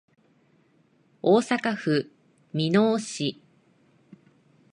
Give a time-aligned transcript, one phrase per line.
[1.21, 2.07] 大阪府
[2.55, 3.35] 箕面市